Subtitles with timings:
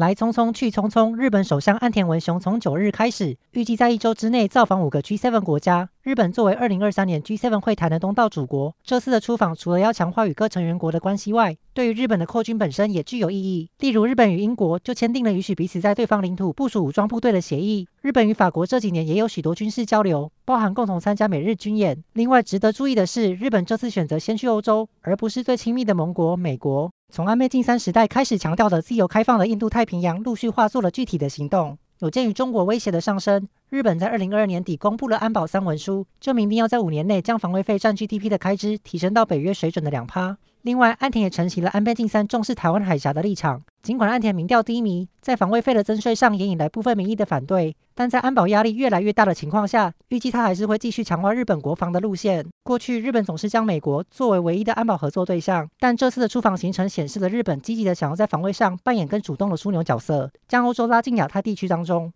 [0.00, 5.90] 来匆匆去匆匆，日本首相岸田文雄从九日开始，预计在一周之内造访五个 G7 国家。
[6.02, 13.68] 日本作为二零二三年 G7 会谈的东道主国，这次的出访除了要强化与各成员国的关系外，对于日本的扩军本身也具有意义。
[13.80, 17.86] 例如，日本与英国就签订了允许彼此在对方领土部署武装部队的协议。
[18.00, 22.02] 日本与法国这几年也有许多军事交流，包含共同参加美日军演。
[22.14, 26.90] 另外，值得注意的是，日本这次选择先去欧洲，而不是最亲密的盟国美国。
[27.12, 31.76] 从安倍晋三时代开始强调的自由开放的印度太平洋，陆续化作了具体的行动。
[31.98, 40.36] 有鉴于中国威胁的上升，日本在二零二二年底公布了安保三文书，就明定要在五年内将防卫费占 GDP 的开支提升到北约水准的两趴。
[40.62, 43.62] 另外，岸田也承袭了安倍晋三重视台湾海峡的立场。
[43.80, 52.44] 尽管岸田民调低迷，在防卫费的增税上也引来部分民意的反对，但在安保压力越来越大的情况下，预计他还是会继续强化日本国防的路线。
[52.64, 62.12] 过去，日本总是将美国作为唯一的安保合作对象，但这次的出访行程显示了日本积极的想要在防卫上扮演更主动的枢纽角色，将欧洲拉进亚太地区当中。